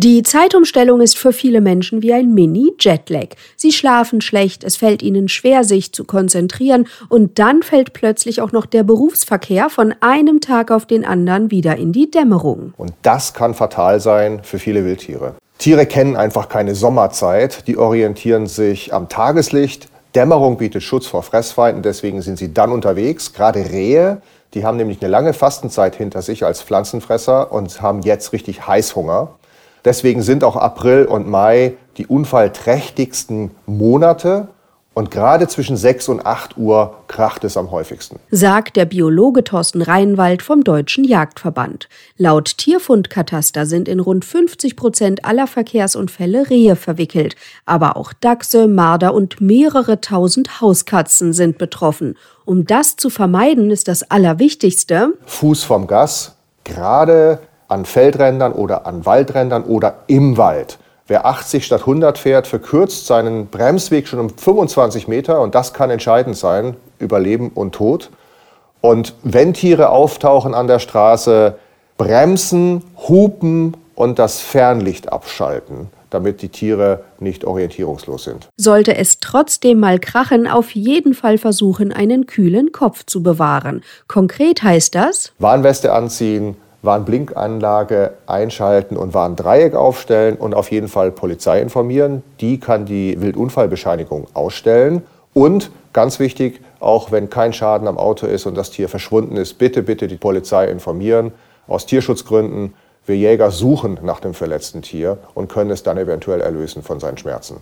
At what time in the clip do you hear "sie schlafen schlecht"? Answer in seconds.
3.56-4.62